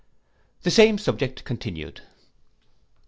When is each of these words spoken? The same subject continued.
The 0.63 0.71
same 0.71 0.97
subject 0.97 1.43
continued. 1.43 2.01